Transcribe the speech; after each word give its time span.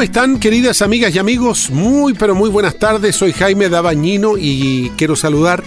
¿Cómo 0.00 0.06
están 0.06 0.40
queridas 0.40 0.80
amigas 0.80 1.14
y 1.14 1.18
amigos? 1.18 1.68
Muy 1.68 2.14
pero 2.14 2.34
muy 2.34 2.48
buenas 2.48 2.78
tardes, 2.78 3.14
soy 3.14 3.34
Jaime 3.34 3.68
Dabañino 3.68 4.38
y 4.38 4.90
quiero 4.96 5.14
saludar 5.14 5.62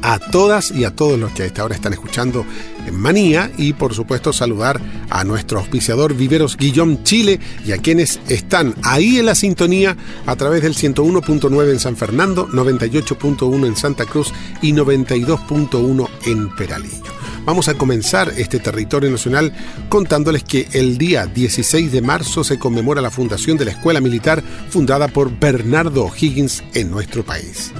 a 0.00 0.18
todas 0.18 0.70
y 0.70 0.84
a 0.84 0.96
todos 0.96 1.20
los 1.20 1.30
que 1.32 1.42
a 1.42 1.44
esta 1.44 1.62
hora 1.62 1.74
están 1.74 1.92
escuchando 1.92 2.46
en 2.86 2.98
Manía 2.98 3.50
y 3.58 3.74
por 3.74 3.92
supuesto 3.92 4.32
saludar 4.32 4.80
a 5.10 5.24
nuestro 5.24 5.58
auspiciador 5.58 6.14
Viveros 6.14 6.56
Guillón 6.56 7.04
Chile 7.04 7.38
y 7.66 7.72
a 7.72 7.76
quienes 7.76 8.18
están 8.30 8.76
ahí 8.82 9.18
en 9.18 9.26
la 9.26 9.34
sintonía 9.34 9.94
a 10.24 10.36
través 10.36 10.62
del 10.62 10.74
101.9 10.74 11.70
en 11.70 11.80
San 11.80 11.98
Fernando, 11.98 12.48
98.1 12.48 13.66
en 13.66 13.76
Santa 13.76 14.06
Cruz 14.06 14.32
y 14.62 14.72
92.1 14.72 16.08
en 16.24 16.48
Peralillo. 16.56 17.13
Vamos 17.44 17.68
a 17.68 17.74
comenzar 17.74 18.32
este 18.36 18.58
territorio 18.58 19.10
nacional 19.10 19.52
contándoles 19.88 20.44
que 20.44 20.66
el 20.72 20.96
día 20.96 21.26
16 21.26 21.92
de 21.92 22.00
marzo 22.00 22.42
se 22.42 22.58
conmemora 22.58 23.02
la 23.02 23.10
fundación 23.10 23.58
de 23.58 23.66
la 23.66 23.72
Escuela 23.72 24.00
Militar 24.00 24.42
fundada 24.70 25.08
por 25.08 25.38
Bernardo 25.38 26.10
Higgins 26.18 26.64
en 26.74 26.90
nuestro 26.90 27.24
país. 27.24 27.72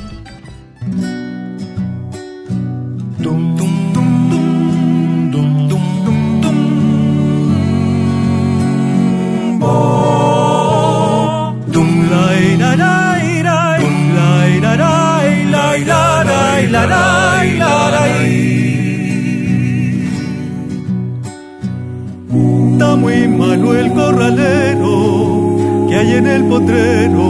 Que 25.88 25.96
hay 25.96 26.12
en 26.14 26.26
el 26.26 26.44
potrero, 26.44 27.20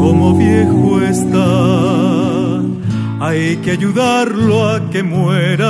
como 0.00 0.34
viejo 0.34 1.00
está 1.02 1.88
hay 3.20 3.56
que 3.58 3.72
ayudarlo 3.72 4.68
a 4.68 4.90
que 4.90 5.02
muera 5.02 5.66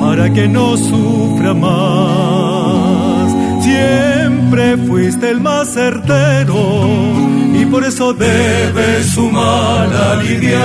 para 0.00 0.32
que 0.32 0.48
no 0.48 0.76
sufra 0.76 1.52
más. 1.54 3.32
Siempre 3.62 4.76
fuiste 4.78 5.30
el 5.30 5.40
más 5.40 5.68
certero 5.68 6.88
y 7.54 7.64
por 7.66 7.84
eso 7.84 8.12
debe 8.14 9.04
su 9.04 9.30
mal 9.30 9.92
aliviar. 9.92 10.60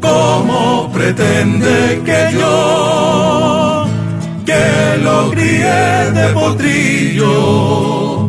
¿Cómo 0.00 0.77
pretende 1.14 2.02
que 2.04 2.32
yo, 2.38 3.86
que 4.44 4.98
lo 5.02 5.30
críe 5.30 6.10
de 6.12 6.28
potrillo, 6.34 8.28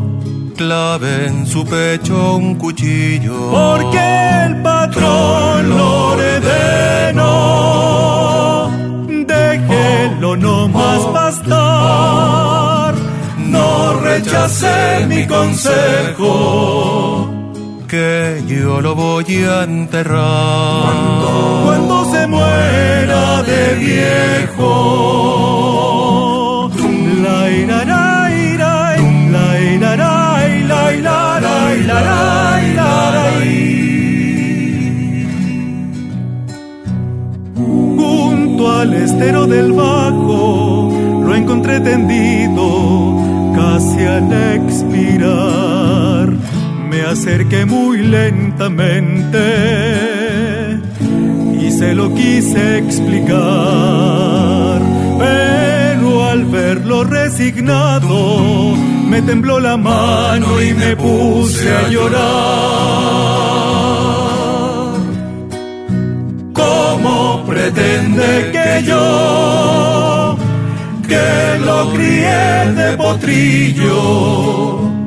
clave 0.55 1.27
en 1.27 1.45
su 1.45 1.65
pecho 1.65 2.37
un 2.37 2.55
cuchillo. 2.55 3.51
Porque 3.51 4.45
el 4.45 4.61
patrón 4.61 5.69
lo 5.69 6.13
ordenó. 6.13 7.27
Déjelo 9.27 10.37
no 10.37 10.69
más 10.69 11.01
pastar. 11.17 12.93
No 13.37 13.99
rechace 13.99 15.05
mi 15.07 15.27
consejo. 15.27 17.38
Que 17.89 18.43
yo 18.47 18.81
lo 18.81 18.93
voy 18.93 19.43
a 19.45 19.63
enterrar. 19.63 20.93
Cuando, 21.65 22.05
se 22.11 22.27
muera 22.27 23.41
de 23.41 23.75
viejo. 23.75 24.69
La 27.23 27.49
irará. 27.49 28.09
Junto 37.55 38.71
al 38.71 38.93
estero 38.93 39.47
del 39.47 39.71
bajo 39.73 40.91
lo 41.23 41.35
encontré 41.35 41.79
tendido 41.79 43.15
casi 43.55 44.03
al 44.05 44.31
expirar. 44.55 45.68
Acerqué 47.09 47.65
muy 47.65 48.03
lentamente 48.03 49.39
y 51.59 51.71
se 51.71 51.95
lo 51.95 52.13
quise 52.13 52.77
explicar. 52.77 53.39
Pero 55.17 56.29
al 56.29 56.45
verlo 56.45 57.03
resignado, 57.03 58.75
me 59.07 59.23
tembló 59.23 59.59
la 59.59 59.75
mano 59.75 60.61
y 60.61 60.75
me 60.75 60.95
puse 60.95 61.75
a 61.75 61.89
llorar. 61.89 62.19
¿Cómo 66.53 67.43
pretende 67.47 68.51
que 68.51 68.83
yo, 68.83 70.37
que 71.07 71.57
lo 71.65 71.91
crié 71.91 72.71
de 72.75 72.97
potrillo, 72.97 74.98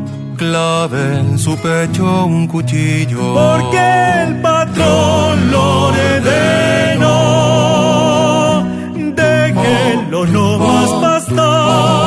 clave 0.42 1.00
en 1.20 1.38
su 1.38 1.56
pecho 1.56 2.24
un 2.24 2.46
cuchillo? 2.46 3.34
Porque 3.34 3.84
el 4.24 4.40
patrón 4.40 5.50
lo 5.52 5.64
ordenó, 5.88 7.12
déjenlo 9.14 10.26
no 10.26 10.58
más 10.58 10.90
pastar 11.04 12.02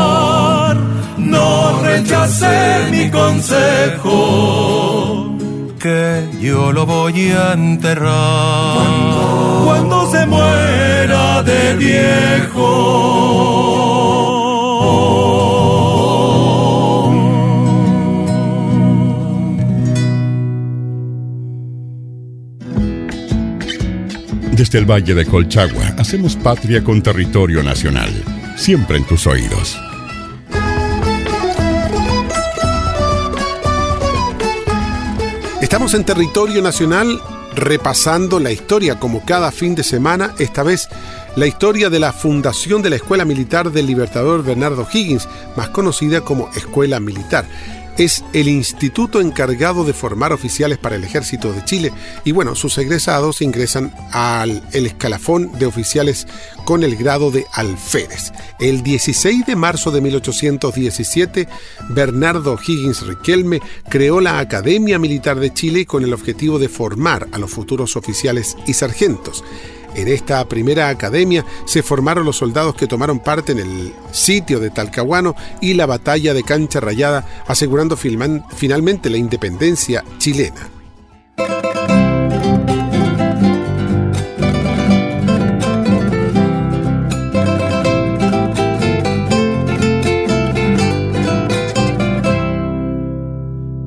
no 1.35 1.81
rechace 1.81 2.88
mi 2.91 3.09
consejo. 3.09 4.18
Que 5.79 6.28
yo 6.41 6.72
lo 6.72 6.85
voy 6.85 7.31
a 7.31 7.53
enterrar. 7.53 8.78
Cuando, 9.66 10.12
se 10.12 10.25
muera 10.25 11.44
de 11.44 11.75
viejo. 11.75 12.72
Desde 24.66 24.80
el 24.80 24.90
Valle 24.90 25.14
de 25.14 25.28
Colchagua 25.28 25.94
hacemos 26.00 26.36
patria 26.36 26.84
con 26.84 27.03
territorio 27.03 27.62
nacional, 27.62 28.09
siempre 28.58 28.98
en 28.98 29.06
tus 29.06 29.28
oídos. 29.28 29.80
Estamos 35.62 35.94
en 35.94 36.03
territorio 36.03 36.64
nacional 36.64 37.22
repasando 37.53 38.40
la 38.40 38.52
historia 38.52 39.00
como 39.00 39.24
cada 39.24 39.52
fin 39.52 39.76
de 39.76 39.84
semana, 39.84 40.34
esta 40.40 40.64
vez 40.64 40.90
la 41.36 41.46
historia 41.46 41.92
de 41.92 42.00
la 42.00 42.12
fundación 42.12 42.82
de 42.82 42.90
la 42.90 42.96
Escuela 42.96 43.24
Militar 43.24 43.72
del 43.72 43.85
Libertador 43.85 44.44
Bernardo 44.44 44.88
Higgins, 44.91 45.28
más 45.56 45.70
conocida 45.70 46.22
como 46.22 46.50
Escuela 46.56 47.00
Militar. 47.00 47.46
Es 47.97 48.26
el 48.34 48.50
instituto 48.50 49.22
encargado 49.22 49.86
de 49.86 49.94
formar 49.94 50.34
oficiales 50.34 50.78
para 50.78 50.97
el 50.97 51.03
ejército 51.06 51.53
de 51.53 51.64
Chile 51.64 51.94
y 52.26 52.34
bueno, 52.34 52.53
sus 52.56 52.78
egresados 52.78 53.42
ingresan 53.42 53.94
al 54.12 54.62
escalafón 54.74 55.58
de 55.58 55.66
oficiales 55.66 56.28
con 56.66 56.84
el 56.84 56.97
grado 56.97 57.32
de 57.32 57.46
alférez. 57.53 58.34
El 58.59 58.84
16 58.84 59.46
de 59.46 59.56
marzo 59.56 59.92
de 59.92 60.02
1817, 60.02 61.47
Bernardo 61.90 62.59
Higgins 62.62 63.06
Riquelme 63.06 63.62
creó 63.88 64.20
la 64.20 64.40
Academia 64.40 65.00
Militar 65.00 65.40
de 65.40 65.53
Chile 65.53 65.86
con 65.86 66.03
el 66.03 66.14
objetivo 66.14 66.59
de 66.59 66.68
formar 66.68 67.28
a 67.32 67.38
los 67.38 67.52
futuros 67.52 67.96
oficiales 67.96 68.58
y 68.68 68.74
sargentos. 68.74 69.44
En 69.96 70.09
esta 70.09 70.46
primera 70.46 70.90
academia 70.90 71.46
se 71.66 71.82
formaron 71.82 72.26
los 72.26 72.38
soldados 72.38 72.76
que 72.76 72.88
tomaron 72.88 73.20
parte 73.20 73.53
en 73.53 73.59
el 73.59 73.94
sitio 74.12 74.59
de 74.59 74.70
Talcahuano 74.70 75.36
y 75.62 75.74
la 75.74 75.86
batalla 75.86 76.34
de 76.34 76.44
Cancha 76.44 76.82
Rayada, 76.82 77.26
asegurando 77.47 77.96
finalmente 77.96 79.09
la 79.09 79.18
independencia 79.18 80.03
chilena. 80.18 80.70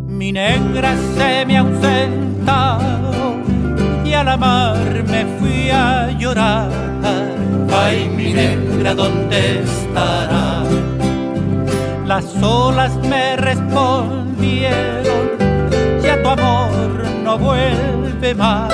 Mi 0.09 0.33
negra 0.33 0.97
se 1.17 1.47
me 1.47 1.59
ausenta 1.59 2.79
y 4.05 4.13
al 4.15 4.29
amarme 4.29 5.18
a 5.71 6.11
llorar. 6.19 6.71
Ay, 7.73 8.09
mi 8.17 8.33
negra, 8.33 8.95
¿dónde 8.95 9.61
estará? 9.63 10.63
Las 12.07 12.25
olas 12.43 12.97
me 12.97 13.37
respondieron, 13.37 15.29
ya 16.03 16.23
tu 16.23 16.29
amor 16.29 17.05
no 17.23 17.39
vuelve 17.39 18.35
más. 18.35 18.73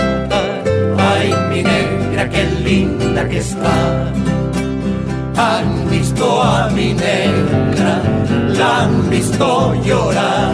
Ay, 0.98 1.34
mi 1.50 1.62
negra, 1.62 2.28
qué 2.28 2.44
linda 2.64 3.28
que 3.28 3.38
está. 3.38 4.12
Han 5.36 5.90
visto 5.90 6.40
a 6.42 6.68
mi 6.70 6.94
negra, 6.94 8.00
la 8.56 8.82
han 8.82 9.10
visto 9.10 9.74
llorar. 9.84 10.52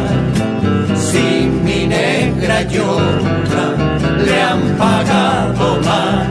Si 0.97 1.51
mi 1.65 1.87
negra 1.87 2.63
llora, 2.63 4.00
le 4.27 4.43
han 4.43 4.63
pagado 4.79 5.81
mal. 5.83 6.29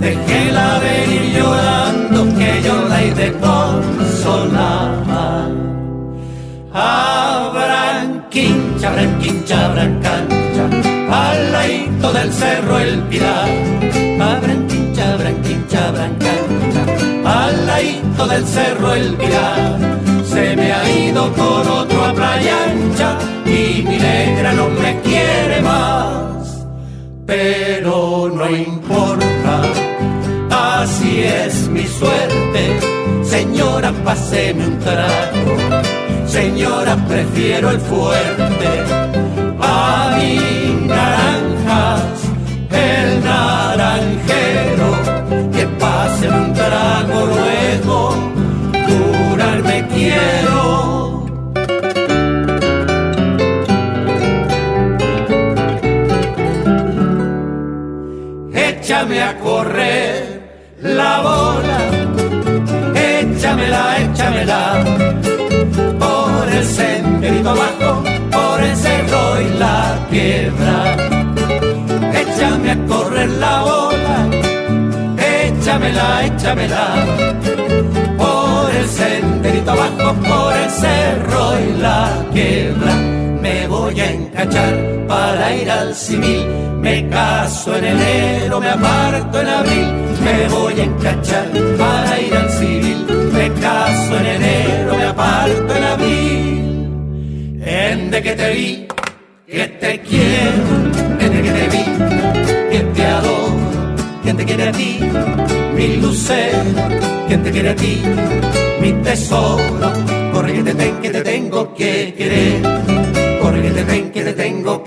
Déjela 0.00 0.78
venir 0.78 1.24
llorando 1.36 2.18
que 2.38 2.62
yo 2.62 2.88
la 2.88 3.02
he 3.02 3.14
de 3.14 3.32
consolar. 3.32 5.00
Abran 6.72 8.26
quincha, 8.30 8.88
abran 8.88 9.18
quincha, 9.18 9.66
abran 9.66 10.00
cancha, 10.00 10.64
al 11.10 11.52
ladito 11.52 12.12
del 12.12 12.32
cerro 12.32 12.78
el 12.78 13.00
pilar. 13.10 13.48
Abran 14.20 14.66
quincha, 14.68 15.14
abran 15.14 15.42
quincha, 15.42 15.88
abran 15.88 16.14
cancha, 16.14 16.82
al 17.24 17.66
ladito 17.66 18.26
del 18.28 18.46
cerro 18.46 18.94
el 18.94 19.14
pilar. 19.14 19.78
Se 20.24 20.54
me 20.56 20.72
ha 20.72 20.88
ido 20.88 21.32
con 21.32 21.68
otro 21.68 22.04
a 22.04 22.12
playa 22.14 22.54
ancha 22.70 23.18
y 23.44 23.82
mi 23.82 23.98
negra 23.98 24.52
no 24.52 24.68
me 24.68 25.00
quiere 25.00 25.60
más. 25.60 26.29
Pero 27.30 28.28
no 28.34 28.50
importa, 28.50 29.62
así 30.50 31.22
es 31.22 31.68
mi 31.68 31.86
suerte. 31.86 32.80
Señora, 33.22 33.92
páseme 34.04 34.66
un 34.66 34.78
trago. 34.80 36.26
Señora, 36.26 36.96
prefiero 37.06 37.70
el 37.70 37.78
fuerte 37.78 39.09
civil. 86.00 86.46
Me 86.80 87.08
caso 87.08 87.76
en 87.76 87.84
enero, 87.84 88.60
me 88.60 88.68
aparto 88.68 89.40
en 89.40 89.48
abril. 89.48 89.88
Me 90.24 90.48
voy 90.48 90.80
a 90.80 90.84
encachar 90.84 91.48
para 91.78 92.20
ir 92.20 92.34
al 92.34 92.50
civil. 92.50 93.06
Me 93.32 93.52
caso 93.60 94.16
en 94.18 94.26
enero, 94.26 94.96
me 94.96 95.04
aparto 95.04 95.76
en 95.76 95.84
abril. 95.84 97.60
En 97.64 98.10
de 98.10 98.22
que 98.22 98.32
te 98.32 98.50
vi, 98.54 98.88
que 99.46 99.66
te 99.82 100.00
quiero, 100.00 100.64
desde 101.18 101.42
que 101.42 101.50
te 101.58 101.64
vi, 101.74 101.84
que 102.70 102.80
te 102.94 103.04
adoro. 103.04 103.50
¿Quién 104.22 104.36
te 104.36 104.44
quiere 104.44 104.68
a 104.68 104.72
ti? 104.72 105.00
Mi 105.74 105.96
lucero, 105.96 106.58
¿quién 107.28 107.42
te 107.42 107.50
quiere 107.50 107.70
a 107.70 107.76
ti? 107.76 108.02
Mi 108.80 108.92
tesoro, 109.02 109.92
corre 110.32 110.54
que 110.54 110.62
te 110.62 110.74
ten, 110.74 110.94
que 111.02 111.10
te 111.10 111.20
tengo 111.22 111.74
que 111.74 112.14
querer. 112.16 112.62
Corre 113.42 113.62
que 113.62 113.68
que 113.68 113.74
te 113.74 113.84
tengo 113.84 114.09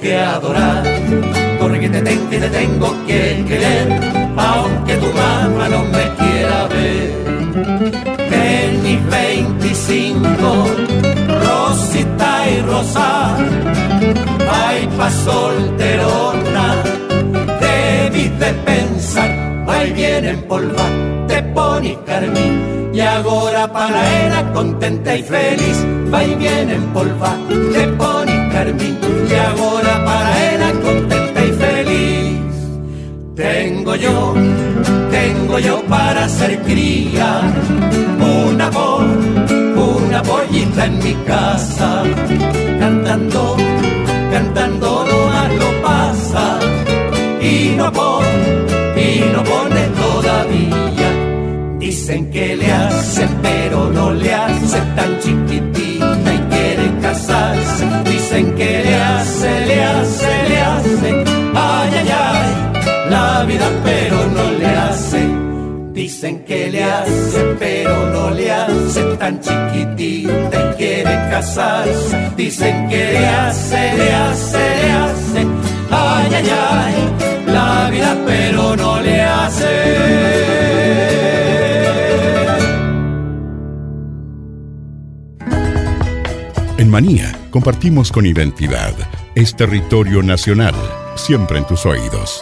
que 0.03 0.17
adorar. 0.17 0.83
Corre 1.59 1.79
que 1.79 1.89
te 1.89 2.01
ten, 2.01 2.19
que 2.29 2.37
te 2.37 2.49
tengo 2.49 2.89
que 3.07 3.45
querer. 3.47 3.87
Aunque 4.35 4.95
tu 4.97 5.07
mamá 5.21 5.65
no 5.69 5.81
me 5.95 6.05
quiera 6.19 6.67
ver. 6.67 7.09
En 8.31 8.83
mis 8.83 9.01
25, 9.09 10.65
Rosita 11.45 12.31
y 12.49 12.61
Rosa, 12.69 13.37
ay 14.51 14.89
pa' 14.97 15.11
solterona, 15.27 16.67
debí 17.61 18.27
de 18.41 18.51
pensar, 18.65 19.31
y 19.87 19.91
viene 19.93 20.29
en 20.31 20.41
polva, 20.43 20.85
te 21.27 21.43
pones 21.55 21.97
carmín, 22.05 22.91
y 22.93 22.99
ahora 22.99 23.71
para 23.71 24.03
contenta 24.53 25.15
y 25.15 25.23
feliz, 25.23 25.77
va 26.13 26.23
y 26.23 26.35
viene 26.35 26.73
en 26.75 26.85
polva, 26.93 27.35
te 27.73 27.87
pones 27.89 28.22
carmín, 28.63 28.97
y 29.29 29.35
ahora 29.35 29.93
para 30.05 30.71
contenta 30.85 31.45
y 31.45 31.51
feliz. 31.63 32.53
Tengo 33.35 33.95
yo, 33.95 34.33
tengo 35.11 35.59
yo 35.59 35.81
para 35.83 36.29
ser 36.29 36.61
cría, 36.61 37.41
una 38.47 38.69
voz, 38.69 39.03
una 39.75 40.21
pollita 40.21 40.85
en 40.85 40.97
mi 40.99 41.13
casa, 41.25 42.03
cantando, 42.79 43.57
cantando 44.31 45.05
no 45.09 45.55
lo 45.61 45.81
pasa, 45.81 46.59
y 47.41 47.75
no 47.75 47.91
pone, 47.91 48.27
y 48.95 49.09
no 49.33 49.43
pone 49.43 49.83
todavía. 50.03 51.09
Dicen 51.79 52.31
que 52.31 52.55
le 52.55 52.71
hacen, 52.71 53.29
pero 53.41 53.89
no 53.89 54.11
le 54.11 54.33
hace 54.33 54.79
tan 54.95 55.19
chiquitita 55.19 55.79
y 55.79 55.82
Dicen 57.13 58.55
que 58.55 58.83
le 58.83 58.95
hace, 58.95 59.65
le 59.67 59.83
hace, 59.83 60.49
le 60.49 60.59
hace, 60.59 61.23
ay, 61.53 61.91
ay, 61.99 62.09
ay, 62.09 63.09
la 63.11 63.43
vida, 63.45 63.69
pero 63.83 64.17
no 64.35 64.51
le 64.57 64.65
hace. 64.65 65.21
Dicen 65.93 66.43
que 66.43 66.71
le 66.71 66.83
hace, 66.83 67.55
pero 67.59 68.09
no 68.11 68.31
le 68.31 68.51
hace 68.51 69.03
tan 69.19 69.39
chiquitita 69.39 70.71
y 70.71 70.75
quiere 70.75 71.13
casarse. 71.29 72.31
Dicen 72.35 72.89
que 72.89 73.11
le 73.13 73.27
hace, 73.27 73.93
le 73.95 74.11
hace, 74.11 74.57
le 74.57 74.91
hace, 74.91 75.41
ay, 75.91 76.33
ay, 76.33 76.49
ay, 76.49 76.95
la 77.45 77.89
vida, 77.91 78.17
pero 78.25 78.75
no 78.75 78.99
le 79.01 79.21
hace. 79.21 80.72
Compartimos 87.49 88.11
con 88.11 88.27
identidad. 88.27 88.93
Es 89.33 89.55
territorio 89.55 90.21
nacional, 90.21 90.75
siempre 91.15 91.57
en 91.57 91.65
tus 91.65 91.87
oídos. 91.87 92.39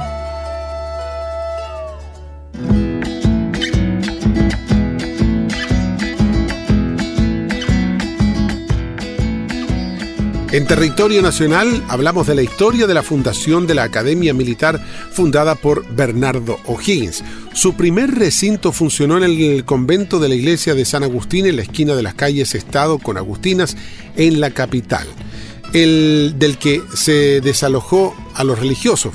En 10.52 10.68
territorio 10.68 11.22
nacional 11.22 11.82
hablamos 11.88 12.28
de 12.28 12.36
la 12.36 12.42
historia 12.42 12.88
de 12.88 12.94
la 12.94 13.04
fundación 13.04 13.68
de 13.68 13.76
la 13.76 13.84
Academia 13.84 14.34
Militar 14.34 14.86
fundada 15.14 15.56
por 15.56 15.88
Bernardo 15.96 16.60
O'Higgins. 16.66 17.24
Su 17.54 17.74
primer 17.74 18.12
recinto 18.12 18.72
funcionó 18.72 19.18
en 19.18 19.24
el 19.24 19.66
convento 19.66 20.20
de 20.20 20.30
la 20.30 20.36
iglesia 20.36 20.74
de 20.74 20.86
San 20.86 21.04
Agustín 21.04 21.46
en 21.46 21.58
la 21.58 21.64
esquina 21.64 21.96
de 21.96 22.02
las 22.02 22.14
calles 22.14 22.56
Estado 22.56 22.98
con 22.98 23.18
Agustinas 23.18 23.76
en 24.16 24.40
la 24.40 24.52
capital, 24.52 25.06
el 25.74 26.36
del 26.38 26.58
que 26.58 26.82
se 26.96 27.42
desalojó 27.42 28.16
a 28.36 28.46
los 28.46 28.58
religiosos. 28.58 29.14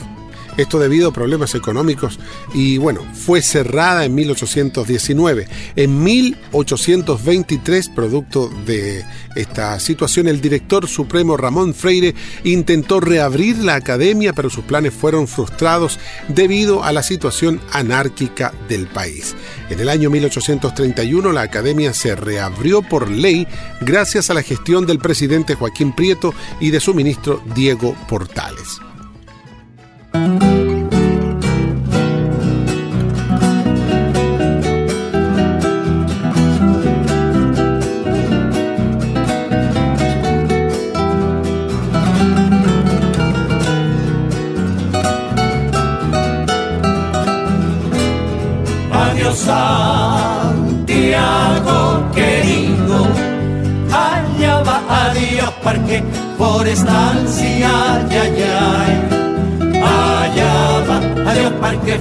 Esto 0.56 0.78
debido 0.78 1.08
a 1.08 1.12
problemas 1.12 1.54
económicos 1.54 2.18
y 2.54 2.78
bueno, 2.78 3.00
fue 3.14 3.42
cerrada 3.42 4.04
en 4.04 4.14
1819. 4.14 5.48
En 5.76 6.02
1823, 6.02 7.88
producto 7.90 8.50
de 8.64 9.04
esta 9.34 9.78
situación, 9.80 10.28
el 10.28 10.40
director 10.40 10.88
supremo 10.88 11.36
Ramón 11.36 11.74
Freire 11.74 12.14
intentó 12.44 13.00
reabrir 13.00 13.58
la 13.58 13.74
academia, 13.74 14.32
pero 14.32 14.50
sus 14.50 14.64
planes 14.64 14.94
fueron 14.94 15.28
frustrados 15.28 15.98
debido 16.28 16.84
a 16.84 16.92
la 16.92 17.02
situación 17.02 17.60
anárquica 17.72 18.52
del 18.68 18.86
país. 18.86 19.34
En 19.70 19.80
el 19.80 19.88
año 19.88 20.10
1831 20.10 21.32
la 21.32 21.42
academia 21.42 21.92
se 21.92 22.14
reabrió 22.14 22.82
por 22.82 23.10
ley 23.10 23.46
gracias 23.80 24.30
a 24.30 24.34
la 24.34 24.42
gestión 24.42 24.86
del 24.86 24.98
presidente 24.98 25.54
Joaquín 25.54 25.92
Prieto 25.92 26.34
y 26.60 26.70
de 26.70 26.80
su 26.80 26.94
ministro 26.94 27.42
Diego 27.54 27.94
Portales. 28.08 28.80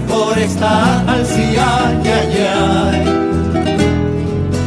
Forestal, 0.08 1.06
ay, 1.08 2.08
ay, 2.18 2.48
ay. 2.62 3.04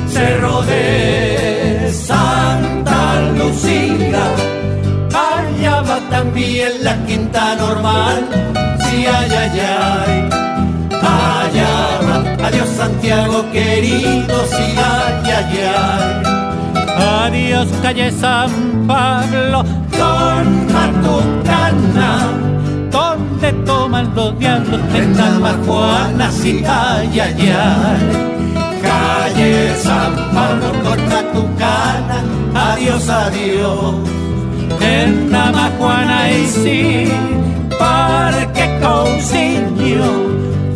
Cerro 0.08 0.62
de 0.62 1.90
Santa 1.92 3.20
Lucía, 3.38 4.24
allá 5.14 5.82
va 5.82 5.98
también 6.10 6.72
la 6.82 6.96
quinta 7.06 7.54
normal, 7.56 8.28
sí, 8.84 9.06
ay, 9.06 9.30
ay, 9.42 9.60
ay. 9.60 10.28
Allá 11.00 11.74
va, 12.06 12.46
adiós 12.46 12.68
Santiago 12.76 13.44
querido, 13.52 14.36
sí, 14.46 14.74
ay, 14.76 15.30
ay, 15.38 15.58
ay. 15.62 16.38
Adiós 17.00 17.68
calle 17.82 18.10
San 18.10 18.50
Pablo, 18.86 19.62
Con 19.98 20.44
Matucana, 20.72 22.10
donde 23.48 23.64
toman 23.64 24.14
los 24.14 24.38
diablos 24.38 24.80
en 24.94 25.14
Juana, 25.66 26.30
ay, 26.66 27.20
ay, 27.20 27.52
ay. 27.52 28.28
Calle 28.82 29.74
San 29.76 30.14
Pablo 30.34 30.72
con 30.82 31.08
Matucana, 31.08 32.22
adiós, 32.54 33.08
adiós. 33.08 33.94
En 34.80 35.30
Namajuana 35.30 36.30
y 36.30 36.46
sí, 36.46 37.04
Parque 37.78 38.78
Cousiño, 38.82 40.28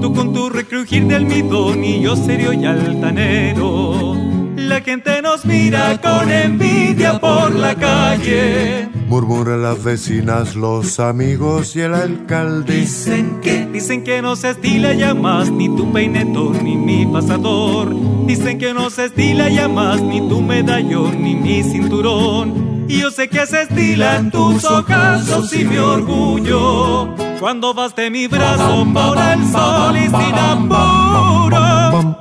Tú 0.00 0.14
con 0.14 0.32
tu 0.32 0.48
recrujir 0.48 1.08
de 1.08 1.16
almidón 1.16 1.82
y 1.82 2.00
yo 2.00 2.14
serio 2.14 2.52
y 2.52 2.64
altanero. 2.64 4.14
La 4.54 4.80
gente 4.82 5.20
nos 5.20 5.44
mira 5.44 6.00
con 6.00 6.30
envidia 6.30 7.18
por 7.18 7.52
la 7.56 7.74
calle. 7.74 8.88
Murmuran 9.08 9.64
las 9.64 9.82
vecinas, 9.82 10.54
los 10.54 11.00
amigos 11.00 11.74
y 11.74 11.80
el 11.80 11.94
alcalde. 11.94 12.76
Dicen 12.76 13.40
que, 13.42 13.66
dicen 13.66 14.04
que 14.04 14.22
no 14.22 14.36
se 14.36 14.50
estila 14.50 14.94
ya 14.94 15.12
más 15.12 15.50
ni 15.50 15.68
tu 15.74 15.92
peinetón 15.92 16.62
ni 16.62 16.76
mi 16.76 17.04
pasador. 17.04 17.92
Dicen 18.28 18.60
que 18.60 18.72
no 18.72 18.90
se 18.90 19.06
estila 19.06 19.48
ya 19.48 19.66
más 19.66 20.00
ni 20.00 20.20
tu 20.28 20.40
medallón 20.40 21.20
ni 21.20 21.34
mi 21.34 21.64
cinturón. 21.64 22.67
Y 22.88 23.00
yo 23.00 23.10
sé 23.10 23.28
que 23.28 23.46
se 23.46 23.62
estilan 23.62 24.30
tus 24.30 24.64
ojazos 24.64 25.52
y 25.52 25.64
mi 25.64 25.76
orgullo. 25.76 27.14
Cuando 27.38 27.74
vas 27.74 27.94
de 27.94 28.10
mi 28.10 28.26
brazo 28.26 28.86
por 28.92 29.18
el 29.18 29.46
sol 29.52 29.96
y 29.96 30.06
sin 30.06 30.34
apuro. 30.34 31.68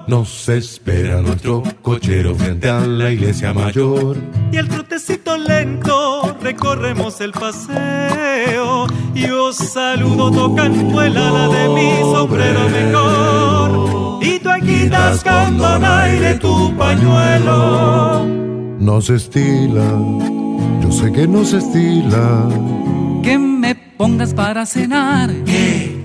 Nos 0.08 0.50
espera 0.50 1.22
nuestro 1.22 1.64
cochero 1.82 2.36
frente 2.36 2.70
a 2.70 2.80
la 2.80 3.12
iglesia 3.12 3.54
mayor. 3.54 4.18
Y 4.52 4.58
el 4.58 4.68
trotecito 4.68 5.38
lento 5.38 6.36
recorremos 6.42 7.20
el 7.22 7.32
paseo. 7.32 8.88
Y 9.16 9.26
os 9.30 9.56
saludo 9.56 10.32
tocando 10.32 11.02
el 11.02 11.18
ala 11.18 11.48
de 11.48 11.70
mi 11.70 12.00
sombrero 12.14 12.70
mejor. 12.70 14.24
Y 14.24 14.40
tú 14.40 14.50
aquí 14.50 14.90
con 15.24 15.58
donaire 15.58 16.36
tu 16.36 16.76
pañuelo. 16.78 18.26
Nos 18.80 19.10
estila, 19.10 20.00
yo 20.88 20.94
sé 20.94 21.12
que 21.12 21.28
nos 21.28 21.54
estila. 21.54 22.48
que 23.22 23.38
me 23.38 23.76
pongas 23.76 24.34
para 24.34 24.66
cenar. 24.66 25.30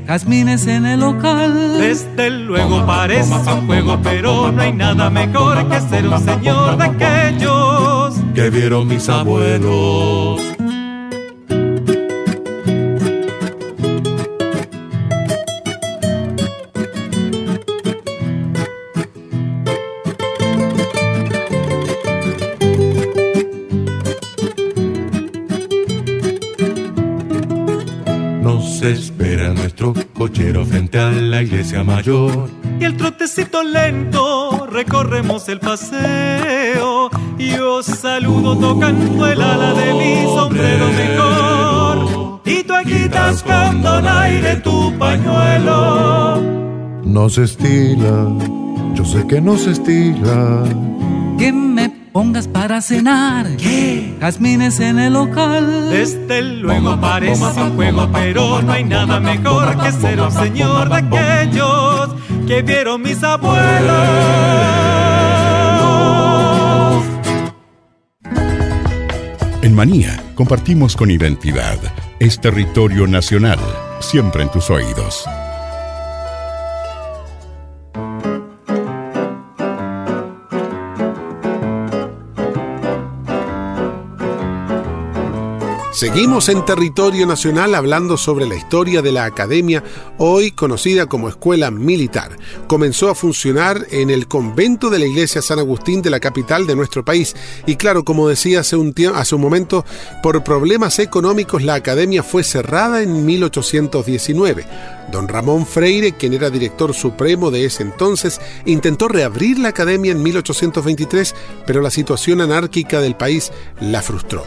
Jazmines 0.07 0.67
en 0.67 0.87
el 0.87 1.01
local. 1.01 1.79
Desde 1.79 2.31
luego 2.31 2.85
parece 2.85 3.33
un 3.33 3.67
juego, 3.67 3.99
pero 4.03 4.51
no 4.51 4.61
hay 4.61 4.73
nada 4.73 5.09
mejor 5.09 5.69
que 5.69 5.81
ser 5.81 6.09
un 6.09 6.21
señor 6.25 6.77
de 6.77 6.85
aquellos. 6.85 8.17
Que 8.35 8.51
vieron 8.51 8.89
mis 8.89 9.09
abuelos. 9.09 10.52
Espera 28.91 29.53
nuestro 29.53 29.95
cochero 30.15 30.65
frente 30.65 30.99
a 30.99 31.11
la 31.11 31.43
iglesia 31.43 31.85
mayor. 31.85 32.49
Y 32.81 32.85
el 32.85 32.97
trotecito 32.97 33.63
lento 33.63 34.67
recorremos 34.67 35.49
el 35.49 35.61
paseo. 35.61 37.11
Y 37.39 37.55
os 37.55 37.87
saludo 37.87 38.57
tocando 38.57 39.27
el 39.27 39.41
ala 39.41 39.75
de 39.75 39.95
mi 39.95 40.25
sombrero 40.25 40.87
mejor. 40.93 42.41
Y 42.45 42.65
tú 42.65 42.75
aquí 42.75 42.95
estás 42.95 43.43
con 43.43 43.83
donaire 43.83 44.57
tu 44.57 44.97
pañuelo. 44.99 46.41
Nos 47.05 47.39
estila, 47.39 48.27
yo 48.95 49.05
sé 49.05 49.27
que 49.27 49.41
nos 49.41 49.67
estila. 49.67 50.65
Que 51.39 51.53
me 51.53 51.92
pongas 52.23 52.47
para 52.47 52.81
cenar. 52.81 53.47
Jazmines 54.21 54.79
en 54.79 55.01
el 55.01 55.15
local. 55.15 55.91
Desde 55.91 56.41
luego 56.41 57.01
parece 57.01 57.61
un 57.61 57.75
juego, 57.75 58.09
pero 58.13 58.63
no 58.63 58.73
hay 58.73 58.85
nada 58.85 59.19
mejor 59.19 59.77
que 59.83 59.91
ser 59.91 60.21
un 60.21 60.31
señor 60.31 60.89
de 60.89 60.97
aquellos 60.99 62.15
que 62.47 62.63
vieron 62.63 63.03
mis 63.03 63.21
abuelos. 63.25 63.63
En 69.63 69.75
Manía 69.75 70.23
compartimos 70.37 70.95
con 70.95 71.11
identidad. 71.11 71.79
Es 72.21 72.41
territorio 72.41 73.09
nacional, 73.09 73.59
siempre 73.99 74.45
en 74.45 74.51
tus 74.53 74.71
oídos. 74.71 75.25
Seguimos 85.93 86.49
en 86.49 86.65
territorio 86.65 87.27
nacional 87.27 87.75
hablando 87.75 88.17
sobre 88.17 88.47
la 88.47 88.55
historia 88.55 89.03
de 89.03 89.13
la 89.13 89.27
academia, 89.27 89.85
hoy 90.17 90.51
conocida 90.51 91.05
como 91.05 91.29
Escuela 91.29 91.71
Militar. 91.71 92.39
Comenzó 92.67 93.11
a 93.11 93.15
funcionar 93.15 93.87
en 93.91 94.09
el 94.09 94.27
convento 94.27 94.89
de 94.89 94.99
la 94.99 95.05
iglesia 95.05 95.43
San 95.43 95.59
Agustín 95.59 96.01
de 96.01 96.09
la 96.09 96.19
capital 96.19 96.67
de 96.67 96.77
nuestro 96.77 97.05
país. 97.05 97.37
Y 97.67 97.77
claro, 97.77 98.05
como 98.05 98.27
decía 98.27 98.61
hace 98.61 98.75
un, 98.75 98.95
hace 99.15 99.35
un 99.35 99.43
momento, 99.43 99.85
por 100.23 100.43
problemas 100.43 100.99
económicos 100.99 101.63
la 101.63 101.75
academia 101.75 102.23
fue 102.23 102.43
cerrada 102.43 103.03
en 103.03 103.27
1819. 103.27 104.65
Don 105.13 105.29
Ramón 105.29 105.67
Freire, 105.67 106.13
quien 106.13 106.33
era 106.33 106.49
director 106.49 106.95
supremo 106.95 107.51
de 107.51 107.67
ese 107.67 107.83
entonces, 107.83 108.41
intentó 108.65 109.09
reabrir 109.09 109.59
la 109.59 109.69
academia 109.69 110.13
en 110.13 110.23
1823, 110.23 111.35
pero 111.67 111.83
la 111.83 111.91
situación 111.91 112.41
anárquica 112.41 113.03
del 113.03 113.15
país 113.15 113.53
la 113.79 114.01
frustró. 114.01 114.47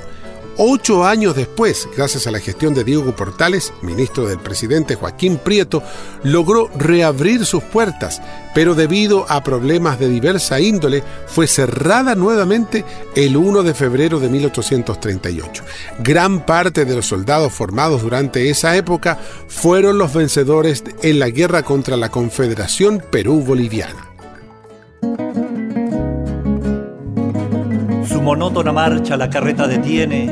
Ocho 0.58 1.04
años 1.04 1.36
después, 1.36 1.90
gracias 1.98 2.28
a 2.28 2.32
la 2.32 2.40
gestión 2.40 2.74
de 2.74 2.86
Diego 2.86 3.14
Portales, 3.14 3.74
ministro 3.82 4.26
del 4.26 4.40
presidente 4.40 4.96
Joaquín 4.96 5.38
Prieto, 5.38 5.84
logró 6.24 6.70
reabrir 6.78 7.46
sus 7.46 7.62
puertas, 7.62 8.22
pero 8.54 8.74
debido 8.74 9.26
a 9.30 9.44
problemas 9.44 10.00
de 10.00 10.08
diversa 10.08 10.62
índole, 10.62 11.04
fue 11.28 11.48
cerrada 11.48 12.16
nuevamente 12.16 12.86
el 13.18 13.36
1 13.36 13.64
de 13.64 13.74
febrero 13.74 14.22
de 14.22 14.30
1838. 14.30 15.64
Gran 16.00 16.46
parte 16.46 16.86
de 16.86 16.96
los 16.96 17.08
soldados 17.08 17.52
formados 17.52 18.02
durante 18.02 18.50
esa 18.50 18.78
época 18.78 19.20
fueron 19.50 19.98
los 19.98 20.14
vencedores 20.14 20.86
en 21.02 21.20
la 21.20 21.32
guerra 21.32 21.64
contra 21.64 21.98
la 21.98 22.10
Confederación 22.10 23.04
Perú-Boliviana. 23.12 24.15
Monótona 28.26 28.72
marcha 28.72 29.16
la 29.18 29.30
carreta 29.30 29.68
detiene 29.68 30.28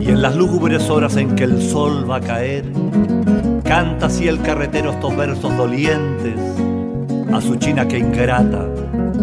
y 0.00 0.08
en 0.08 0.20
las 0.20 0.34
lúgubres 0.34 0.90
horas 0.90 1.14
en 1.14 1.36
que 1.36 1.44
el 1.44 1.62
sol 1.62 2.10
va 2.10 2.16
a 2.16 2.20
caer, 2.20 2.64
canta 3.62 4.06
así 4.06 4.26
el 4.26 4.42
carretero 4.42 4.90
estos 4.90 5.16
versos 5.16 5.56
dolientes 5.56 6.34
a 7.32 7.40
su 7.40 7.54
china 7.54 7.86
que 7.86 7.98
ingrata 7.98 8.66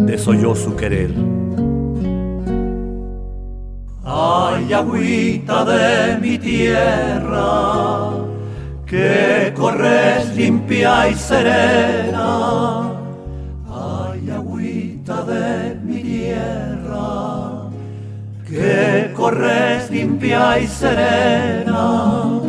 desoyó 0.06 0.54
su 0.54 0.74
querer. 0.74 1.10
Ay, 4.06 4.72
agüita 4.72 5.66
de 5.66 6.18
mi 6.18 6.38
tierra, 6.38 8.08
que 8.86 9.52
corres 9.54 10.34
limpia 10.34 11.10
y 11.10 11.14
serena. 11.14 12.87
Que 18.58 19.12
corres 19.14 19.90
limpia 19.90 20.58
y 20.58 20.66
serena. 20.66 22.40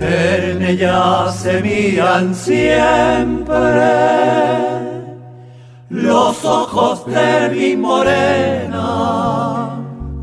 En 0.00 0.62
ella 0.62 1.30
se 1.30 1.60
miran 1.60 2.34
siempre 2.34 3.66
los 5.90 6.44
ojos 6.44 7.04
de 7.06 7.50
mi 7.50 7.76
morena. 7.76 8.86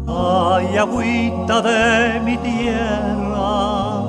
Ay, 0.07 0.77
agüita 0.77 1.61
de 1.61 2.19
mi 2.21 2.37
tierra, 2.37 4.03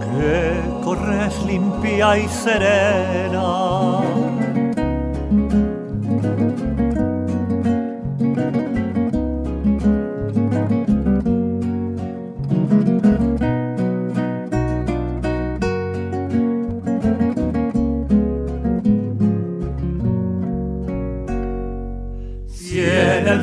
que 0.00 0.60
corres 0.84 1.42
limpia 1.46 2.18
y 2.18 2.28
serena. 2.28 4.11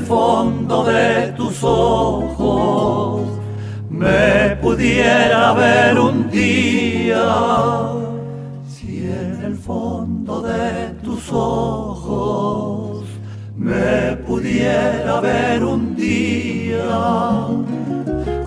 Fondo 0.09 0.83
de 0.85 1.33
tus 1.37 1.63
ojos 1.63 3.27
me 3.91 4.55
pudiera 4.59 5.53
ver 5.53 5.99
un 5.99 6.31
día. 6.31 7.27
Si 8.67 9.03
en 9.03 9.43
el 9.45 9.55
fondo 9.55 10.41
de 10.41 10.95
tus 11.03 11.31
ojos 11.31 13.03
me 13.55 14.17
pudiera 14.27 15.21
ver 15.21 15.63
un 15.63 15.95
día 15.95 16.89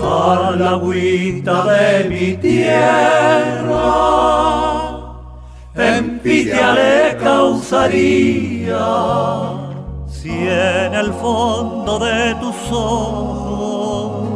a 0.00 0.56
la 0.58 0.70
agüita 0.70 1.56
de 1.72 2.08
mi 2.10 2.36
tierra, 2.38 3.84
envidia 5.76 6.74
le 6.74 7.16
causaría 7.22 8.82
en 10.46 10.94
el 10.94 11.12
fondo 11.12 11.98
de 11.98 12.34
tus 12.36 12.56
ojos 12.70 14.26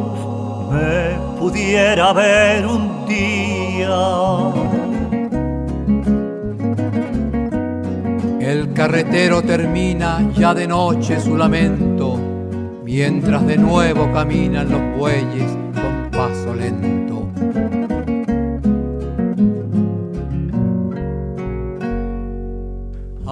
me 0.73 1.39
pudiera 1.39 2.13
ver 2.13 2.67
un 2.67 3.07
día. 3.07 3.99
El 8.41 8.73
carretero 8.73 9.43
termina 9.43 10.21
ya 10.35 10.55
de 10.55 10.67
noche 10.67 11.21
su 11.21 11.37
lamento, 11.37 12.19
mientras 12.85 13.47
de 13.47 13.57
nuevo 13.59 14.13
caminan 14.13 14.71
los 14.71 14.81
bueyes 14.99 15.51
con 15.75 16.11
paso 16.11 16.55
lento. 16.55 16.96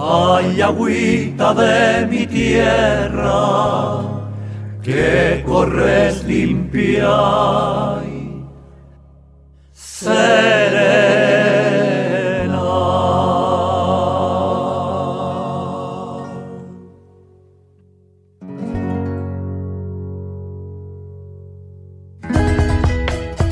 Ay, 0.07 0.61
agüita 0.61 1.51
de 1.55 2.05
mi 2.05 2.27
tierra, 2.27 4.03
que 4.83 5.43
corres 5.43 6.23
limpia 6.25 7.09
y 8.05 8.45
serena. 9.73 10.75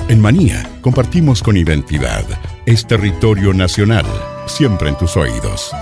En 0.08 0.22
Manía 0.22 0.70
compartimos 0.82 1.42
con 1.42 1.58
identidad. 1.58 2.26
Es 2.68 2.86
territorio 2.86 3.56
nacional, 3.56 4.06
siempre 4.46 4.90
en 4.90 4.98
tus 5.00 5.18
oídos. 5.18 5.74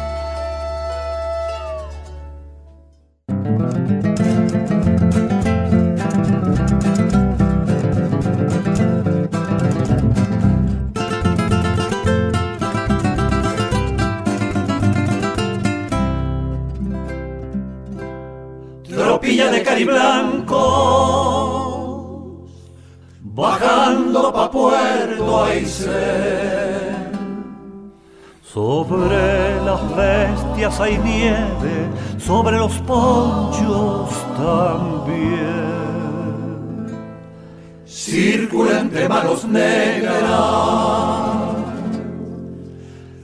Círculo 38.12 38.69
entre 38.78 39.08
manos 39.08 39.45
negras, 39.45 40.21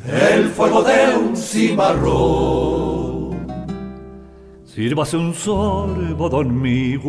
el 0.10 0.48
fuego 0.52 0.82
de 0.82 1.18
un 1.18 1.36
cimarrón. 1.36 2.88
Sírvase 4.64 5.18
un 5.18 5.34
sorbo, 5.34 6.30
don 6.30 6.62
Miguel 6.62 7.04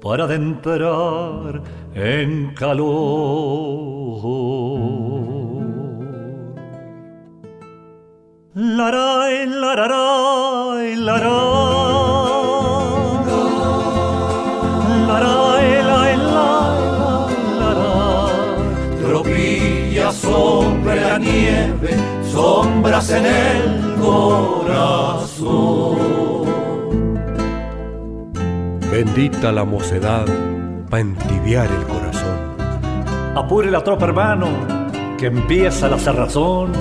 para 0.00 0.22
adentrar 0.22 1.60
en 1.96 2.54
calor. 2.54 4.22
Laray, 8.54 9.46
lararay, 9.48 10.94
laray. 10.94 11.77
En 22.98 23.26
el 23.26 23.94
corazón. 24.00 25.98
Bendita 28.90 29.52
la 29.52 29.64
mocedad 29.64 30.26
para 30.90 31.00
entibiar 31.02 31.68
el 31.70 31.84
corazón. 31.86 32.56
Apure 33.36 33.70
la 33.70 33.84
tropa, 33.84 34.06
hermano, 34.06 34.48
que 35.16 35.26
empieza 35.26 35.88
la 35.88 35.96
cerrazón. 35.96 36.72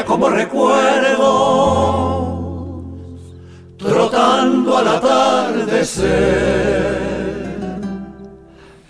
Como 0.00 0.30
recuerdo 0.30 1.20
trotando 3.76 4.78
al 4.78 4.88
atardecer. 4.88 6.08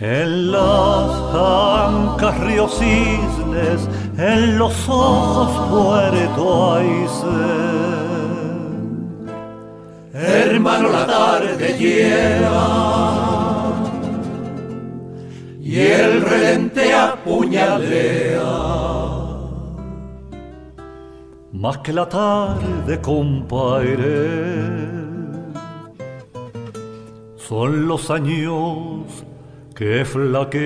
En 0.01 0.53
las 0.53 1.11
ancas 1.35 2.39
río 2.41 2.69
cisnes, 2.69 3.89
en 4.17 4.59
los 4.59 4.89
ojos 4.89 5.71
puerto 5.71 6.79
Hermano, 10.15 10.89
la 10.89 11.07
tarde 11.07 11.77
lleva 11.79 13.73
y 15.61 15.79
el 15.79 16.23
relente 16.23 16.95
apuñalea. 16.95 19.02
Más 21.63 21.79
que 21.79 21.93
la 21.93 22.09
tarde, 22.09 23.01
compadre, 23.01 24.01
son 27.37 27.87
los 27.87 28.11
años 28.11 29.05
que 29.73 30.05
flaquea. 30.05 30.59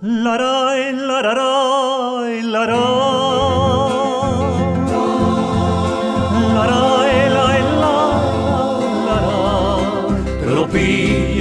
Laray, 0.00 0.92
lararay, 0.94 2.42
laray. 2.44 3.31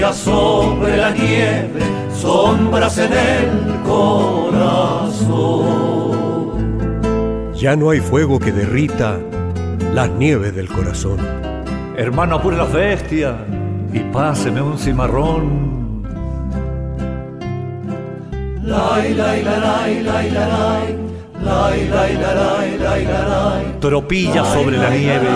lluvia 0.01 0.13
sobre 0.13 0.97
la 0.97 1.11
nieve, 1.11 1.81
sombras 2.13 2.97
en 2.97 3.13
el 3.13 3.81
corazón. 3.83 4.71
Ya 7.53 7.75
no 7.75 7.91
hay 7.91 7.99
fuego 7.99 8.39
que 8.39 8.51
derrita 8.51 9.19
las 9.93 10.09
nieves 10.09 10.55
del 10.55 10.67
corazón. 10.67 11.19
Hermano, 11.95 12.37
apure 12.37 12.57
las 12.57 12.73
bestias 12.73 13.35
y 13.93 13.99
páseme 13.99 14.61
un 14.61 14.79
cimarrón. 14.79 15.69
Tropilla 23.79 24.45
sobre 24.45 24.77
la 24.77 24.89
nieve, 24.89 25.29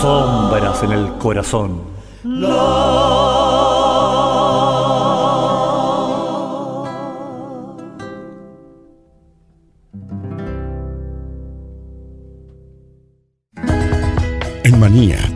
sombras 0.00 0.82
en 0.84 0.92
el 0.92 1.08
corazón. 1.18 1.98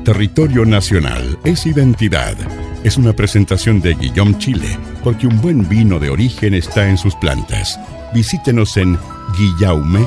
Territorio 0.03 0.65
nacional, 0.65 1.39
es 1.45 1.67
identidad. 1.67 2.37
Es 2.85 2.97
una 2.97 3.13
presentación 3.13 3.81
de 3.81 3.95
Guillaume 3.95 4.37
Chile, 4.39 4.79
porque 5.05 5.27
un 5.27 5.41
buen 5.41 5.69
vino 5.69 5.99
de 5.99 6.11
origen 6.11 6.55
está 6.55 6.89
en 6.89 6.99
sus 6.99 7.15
plantas. 7.17 7.79
Visítenos 8.13 8.77
en 8.77 8.99
guillaume.cl. 9.39 10.03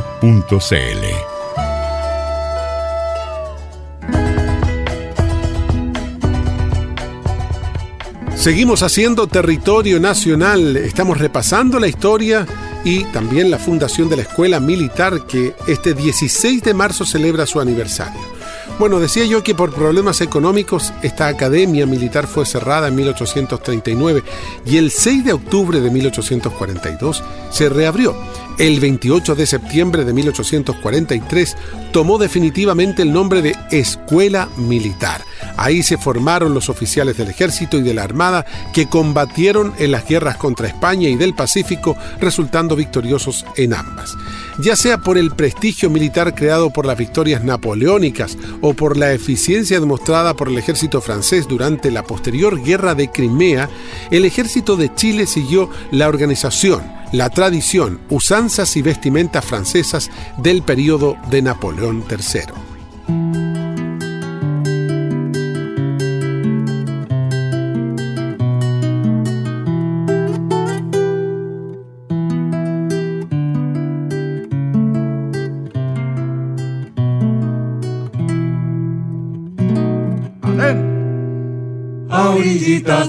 Seguimos 8.35 8.83
haciendo 8.83 9.25
territorio 9.25 9.99
nacional, 9.99 10.77
estamos 10.77 11.17
repasando 11.17 11.79
la 11.79 11.87
historia 11.87 12.45
y 12.83 13.03
también 13.05 13.49
la 13.49 13.57
fundación 13.57 14.07
de 14.09 14.17
la 14.17 14.21
Escuela 14.21 14.59
Militar 14.59 15.25
que 15.25 15.55
este 15.67 15.95
16 15.95 16.61
de 16.61 16.73
marzo 16.75 17.05
celebra 17.05 17.47
su 17.47 17.59
aniversario. 17.59 18.34
Bueno, 18.77 18.99
decía 18.99 19.25
yo 19.25 19.41
que 19.41 19.55
por 19.55 19.73
problemas 19.73 20.19
económicos 20.19 20.91
esta 21.01 21.27
academia 21.27 21.85
militar 21.85 22.27
fue 22.27 22.45
cerrada 22.45 22.89
en 22.89 22.95
1839 22.95 24.21
y 24.65 24.77
el 24.77 24.91
6 24.91 25.23
de 25.23 25.31
octubre 25.31 25.79
de 25.79 25.89
1842 25.89 27.23
se 27.51 27.69
reabrió. 27.69 28.13
El 28.57 28.79
28 28.79 29.35
de 29.35 29.47
septiembre 29.47 30.05
de 30.05 30.13
1843 30.13 31.57
tomó 31.91 32.17
definitivamente 32.17 33.01
el 33.01 33.11
nombre 33.11 33.41
de 33.41 33.53
Escuela 33.69 34.47
Militar. 34.55 35.21
Ahí 35.57 35.83
se 35.83 35.97
formaron 35.97 36.53
los 36.53 36.69
oficiales 36.69 37.17
del 37.17 37.29
ejército 37.29 37.77
y 37.77 37.81
de 37.81 37.93
la 37.93 38.03
armada 38.03 38.45
que 38.73 38.87
combatieron 38.87 39.73
en 39.77 39.91
las 39.91 40.07
guerras 40.07 40.37
contra 40.37 40.67
España 40.67 41.09
y 41.09 41.15
del 41.15 41.33
Pacífico, 41.33 41.97
resultando 42.21 42.77
victoriosos 42.77 43.45
en 43.57 43.73
ambas. 43.73 44.15
Ya 44.59 44.77
sea 44.77 44.99
por 44.99 45.17
el 45.17 45.31
prestigio 45.31 45.89
militar 45.89 46.33
creado 46.33 46.69
por 46.69 46.85
las 46.85 46.97
victorias 46.97 47.43
napoleónicas 47.43 48.37
o 48.61 48.73
por 48.73 48.95
la 48.95 49.11
eficiencia 49.11 49.81
demostrada 49.81 50.33
por 50.33 50.47
el 50.47 50.57
ejército 50.57 51.01
francés 51.01 51.45
durante 51.47 51.91
la 51.91 52.03
posterior 52.03 52.63
guerra 52.63 52.95
de 52.95 53.11
Crimea, 53.11 53.69
el 54.11 54.23
ejército 54.23 54.77
de 54.77 54.93
Chile 54.95 55.27
siguió 55.27 55.69
la 55.91 56.07
organización, 56.07 56.83
la 57.11 57.29
tradición, 57.29 57.99
usanzas 58.09 58.75
y 58.77 58.81
vestimentas 58.81 59.45
francesas 59.45 60.09
del 60.37 60.63
periodo 60.63 61.17
de 61.29 61.41
Napoleón 61.41 62.03
III. 62.09 62.75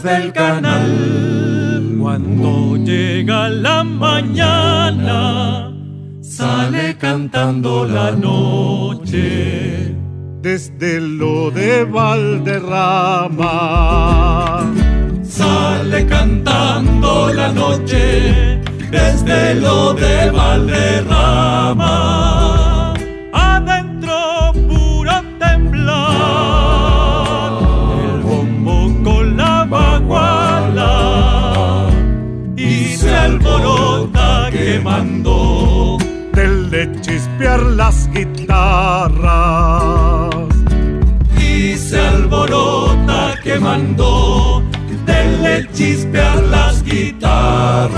del 0.03 0.33
canal. 0.33 1.36
Cuando 2.07 2.77
llega 2.77 3.49
la 3.49 3.83
mañana, 3.83 5.73
sale 6.21 6.97
cantando 6.97 7.85
la 7.85 8.13
noche. 8.13 9.93
Desde 10.41 11.01
lo 11.01 11.51
de 11.51 11.83
Valderrama. 11.83 13.53
Sale 15.25 16.07
cantando 16.07 17.33
la 17.33 17.49
noche 17.53 18.63
desde 18.89 19.57
lo 19.57 19.93
de 19.93 20.31
Valderrama. 20.31 20.97
Quemando. 34.97 35.99
Del 36.33 36.71
de 36.71 37.01
chispear 37.01 37.61
las 37.61 38.09
guitarras. 38.13 39.27
y 41.39 41.77
se 41.77 42.01
alborota 42.01 43.35
quemando 43.43 44.63
de 45.07 45.69
chispear 45.73 46.43
las 46.45 46.83
guitarras. 46.83 47.97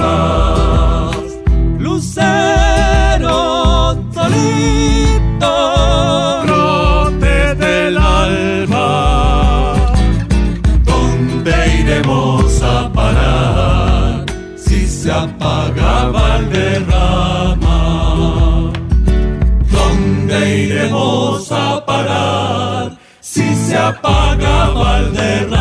Valderrama? 24.78 25.57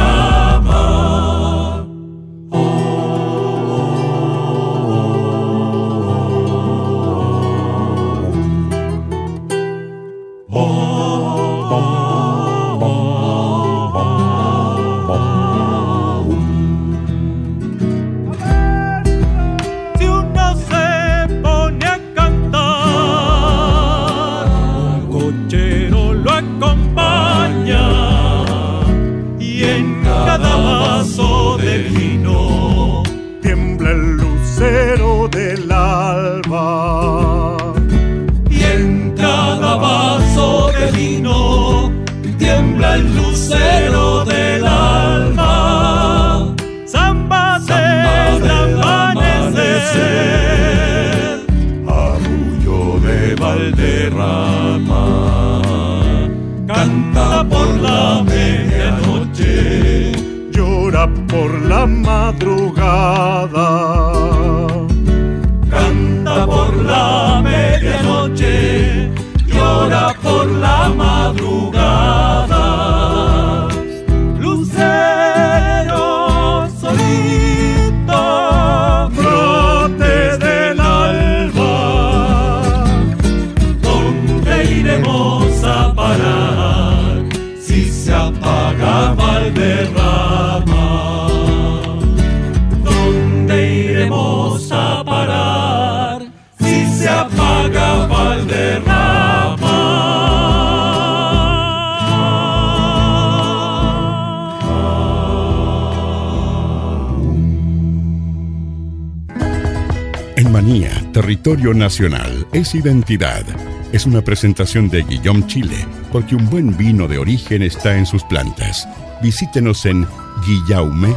Territorio 111.13 111.71
nacional, 111.71 112.47
es 112.51 112.73
identidad. 112.73 113.43
Es 113.91 114.07
una 114.07 114.23
presentación 114.23 114.89
de 114.89 115.03
Guillaume 115.03 115.45
Chile, 115.45 115.85
porque 116.11 116.35
un 116.35 116.49
buen 116.49 116.75
vino 116.75 117.07
de 117.07 117.19
origen 117.19 117.61
está 117.61 117.95
en 117.95 118.07
sus 118.07 118.23
plantas. 118.23 118.87
Visítenos 119.21 119.85
en 119.85 120.07
guillaume.cl. 120.47 121.11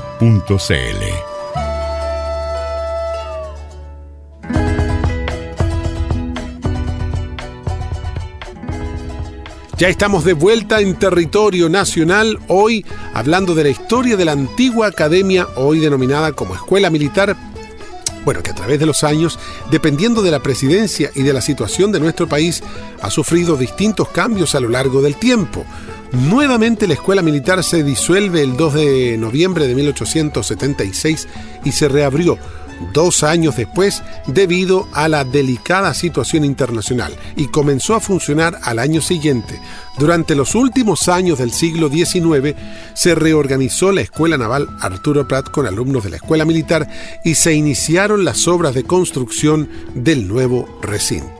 Ya 9.79 9.89
estamos 9.89 10.27
de 10.27 10.35
vuelta 10.35 10.83
en 10.83 10.99
territorio 10.99 11.71
nacional, 11.71 12.39
hoy 12.49 12.85
hablando 13.15 13.55
de 13.55 13.63
la 13.63 13.71
historia 13.71 14.19
de 14.19 14.27
la 14.27 14.33
antigua 14.33 14.89
academia, 14.89 15.49
hoy 15.57 15.79
denominada 15.79 16.33
como 16.33 16.55
Escuela 16.55 16.91
Militar, 16.91 17.35
bueno, 18.25 18.43
que 18.43 18.51
a 18.51 18.55
través 18.55 18.79
de 18.79 18.87
los 18.87 19.05
años, 19.05 19.39
dependiendo 19.71 20.23
de 20.23 20.31
la 20.31 20.41
presidencia 20.41 21.11
y 21.15 21.23
de 21.23 21.33
la 21.33 21.41
situación 21.41 21.93
de 21.93 22.01
nuestro 22.01 22.29
país, 22.29 22.63
ha 23.01 23.11
sufrido 23.11 23.57
distintos 23.57 24.09
cambios 24.09 24.55
a 24.55 24.61
lo 24.61 24.69
largo 24.69 25.03
del 25.03 25.17
tiempo. 25.17 25.65
Nuevamente 26.13 26.89
la 26.89 26.95
escuela 26.95 27.23
militar 27.23 27.63
se 27.63 27.85
disuelve 27.85 28.43
el 28.43 28.57
2 28.57 28.75
de 28.75 29.17
noviembre 29.17 29.69
de 29.69 29.75
1876 29.77 31.29
y 31.65 31.73
se 31.73 31.89
reabrió 31.89 32.37
dos 32.93 33.23
años 33.23 33.57
después 33.57 34.03
debido 34.27 34.89
a 34.93 35.09
la 35.09 35.25
delicada 35.25 35.95
situación 35.95 36.45
internacional 36.45 37.15
y 37.37 37.49
comenzó 37.49 37.95
a 37.95 38.01
funcionar 38.01 38.59
al 38.63 38.79
año 38.79 39.01
siguiente. 39.01 39.61
Durante 39.99 40.35
los 40.35 40.55
últimos 40.55 41.09
años 41.09 41.39
del 41.39 41.53
siglo 41.53 41.89
XIX 41.89 42.55
se 42.95 43.15
reorganizó 43.15 43.93
la 43.93 44.01
Escuela 44.01 44.39
Naval 44.39 44.69
Arturo 44.81 45.29
Prat 45.29 45.51
con 45.51 45.67
alumnos 45.67 46.05
de 46.05 46.11
la 46.11 46.17
Escuela 46.17 46.45
Militar 46.45 46.89
y 47.25 47.35
se 47.35 47.55
iniciaron 47.55 48.25
las 48.25 48.49
obras 48.49 48.75
de 48.75 48.85
construcción 48.85 49.69
del 49.95 50.27
nuevo 50.27 50.79
recinto. 50.83 51.40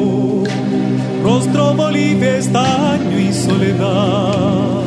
rostro 1.23 1.73
Bolivia, 1.73 2.37
estaño 2.37 3.19
y 3.19 3.33
soledad. 3.33 4.83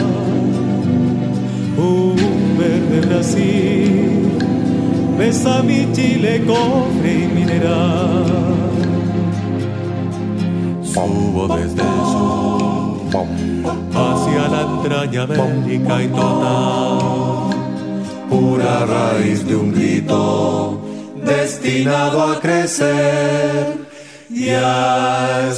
Un 1.76 2.16
verde 2.58 3.00
Brasil, 3.06 4.38
besa 5.18 5.62
mi 5.62 5.92
Chile, 5.92 6.44
cobre 6.46 7.12
y 7.12 7.26
mineral. 7.28 8.24
Subo 10.82 11.48
desde 11.56 11.82
el 11.82 12.04
sur 12.12 12.54
hacia 13.94 14.48
la 14.48 14.60
entraña 14.62 15.22
América 15.22 16.02
y 16.02 16.08
total, 16.08 16.98
pura 18.28 18.86
raíz 18.86 19.46
de 19.46 19.56
un 19.56 19.72
grito 19.72 20.80
destinado 21.24 22.22
a 22.22 22.40
crecer 22.40 23.83
y 24.44 24.50
a 24.50 25.48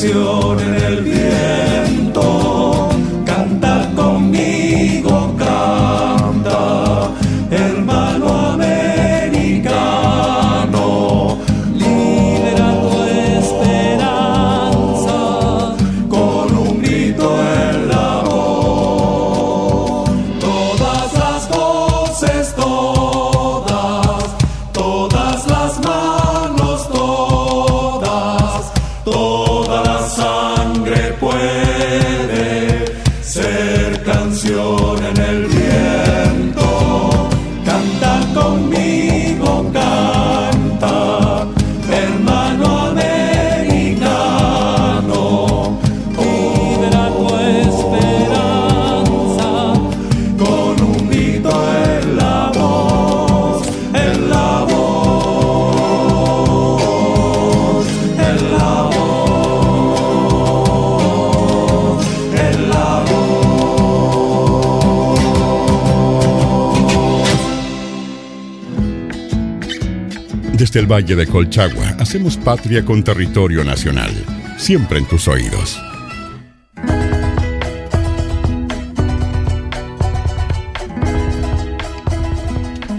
canción 0.00 0.60
en 0.60 0.74
el 0.74 1.02
viento. 1.02 1.57
El 70.78 70.86
Valle 70.86 71.16
de 71.16 71.26
Colchagua 71.26 71.96
hacemos 71.98 72.36
patria 72.36 72.84
con 72.84 73.02
territorio 73.02 73.64
nacional, 73.64 74.12
siempre 74.58 75.00
en 75.00 75.06
tus 75.06 75.26
oídos. 75.26 75.76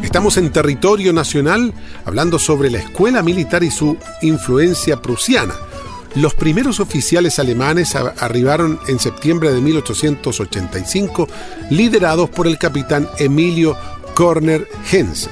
Estamos 0.03 0.35
en 0.35 0.51
territorio 0.51 1.13
nacional 1.13 1.73
hablando 2.03 2.37
sobre 2.37 2.69
la 2.69 2.79
escuela 2.79 3.23
militar 3.23 3.63
y 3.63 3.71
su 3.71 3.95
influencia 4.23 5.01
prusiana. 5.01 5.53
Los 6.15 6.33
primeros 6.33 6.81
oficiales 6.81 7.39
alemanes 7.39 7.95
arribaron 7.95 8.77
en 8.89 8.99
septiembre 8.99 9.53
de 9.53 9.61
1885, 9.61 11.29
liderados 11.69 12.29
por 12.29 12.45
el 12.45 12.57
capitán 12.57 13.07
Emilio 13.19 13.77
Korner 14.15 14.67
Hens. 14.91 15.29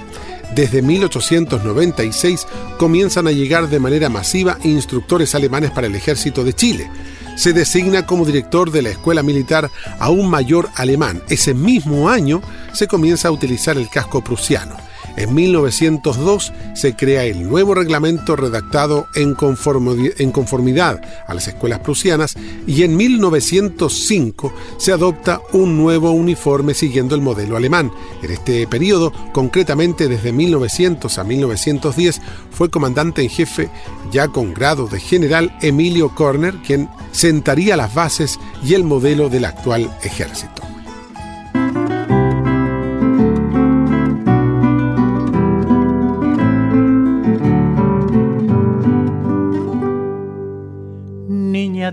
Desde 0.56 0.82
1896 0.82 2.48
comienzan 2.78 3.28
a 3.28 3.32
llegar 3.32 3.70
de 3.70 3.80
manera 3.80 4.10
masiva 4.10 4.58
instructores 4.64 5.36
alemanes 5.36 5.72
para 5.72 5.88
el 5.88 5.96
ejército 5.96 6.44
de 6.44 6.54
Chile. 6.54 6.90
Se 7.36 7.54
designa 7.54 8.06
como 8.06 8.26
director 8.26 8.72
de 8.72 8.82
la 8.82 8.90
escuela 8.90 9.22
militar 9.22 9.70
a 10.00 10.10
un 10.10 10.30
mayor 10.30 10.70
alemán. 10.76 11.22
Ese 11.30 11.54
mismo 11.54 12.10
año 12.10 12.42
se 12.74 12.88
comienza 12.88 13.28
a 13.28 13.32
utilizar 13.32 13.78
el 13.78 13.90
casco 13.90 14.24
prusiano. 14.24 14.76
En 15.18 15.34
1902 15.34 16.54
se 16.76 16.96
crea 16.96 17.24
el 17.26 17.50
nuevo 17.50 17.74
reglamento 17.74 18.36
redactado 18.36 19.08
en, 19.16 19.36
conformi- 19.36 20.14
en 20.20 20.32
conformidad 20.32 21.02
a 21.28 21.34
las 21.34 21.48
escuelas 21.48 21.80
prusianas 21.80 22.36
y 22.68 22.84
en 22.84 22.96
1905 22.96 24.54
se 24.78 24.92
adopta 24.92 25.42
un 25.54 25.76
nuevo 25.76 26.12
uniforme 26.12 26.76
siguiendo 26.76 27.16
el 27.16 27.22
modelo 27.22 27.58
alemán. 27.58 27.92
En 28.22 28.32
este 28.32 28.68
periodo, 28.68 29.12
concretamente 29.34 30.08
desde 30.08 30.32
1900 30.32 31.18
a 31.18 31.24
1910, 31.24 32.22
fue 32.52 32.70
comandante 32.70 33.24
en 33.24 33.30
jefe 33.30 33.70
ya 34.12 34.28
con 34.28 34.54
grado 34.54 34.88
de 34.88 35.00
general 35.00 35.58
Emilio 35.62 36.14
Korner, 36.14 36.54
quien 36.66 36.90
sentaría 37.12 37.76
las 37.76 37.94
bases 37.94 38.40
y 38.64 38.76
el 38.76 38.84
modelo 38.84 39.30
del 39.30 39.46
actual 39.46 39.92
ejército. 40.04 40.62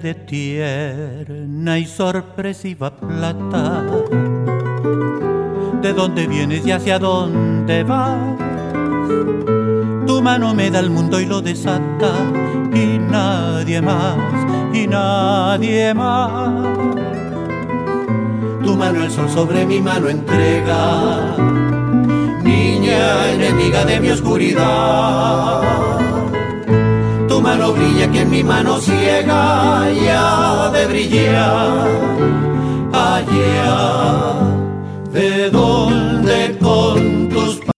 De 0.04 0.12
tierna 0.12 1.78
y 1.78 1.86
sorpresiva 1.86 2.94
plata, 2.94 3.82
¿de 5.80 5.94
dónde 5.94 6.26
vienes 6.26 6.66
y 6.66 6.72
hacia 6.72 6.98
dónde 6.98 7.82
vas? 7.84 8.36
Tu 10.06 10.20
mano 10.20 10.54
me 10.54 10.70
da 10.70 10.80
el 10.80 10.90
mundo 10.90 11.18
y 11.18 11.24
lo 11.24 11.40
desata, 11.40 12.12
y 12.74 12.98
nadie 12.98 13.80
más, 13.80 14.18
y 14.74 14.86
nadie 14.86 15.94
más. 15.94 16.68
Tu 18.62 18.76
mano 18.76 19.04
el 19.04 19.10
sol 19.10 19.30
sobre 19.30 19.64
mi 19.64 19.80
mano 19.80 20.10
entrega, 20.10 21.34
niña 22.42 23.30
enemiga 23.32 23.86
de 23.86 24.00
mi 24.00 24.10
oscuridad. 24.10 26.03
Mano 27.44 27.74
brilla 27.74 28.10
que 28.10 28.20
en 28.22 28.30
mi 28.30 28.42
mano 28.42 28.80
ciega 28.80 29.90
ya 29.92 30.70
de 30.70 30.86
brillar. 30.86 31.88
Allá 32.90 34.34
de 35.12 35.50
donde 35.50 36.56
con 36.58 37.13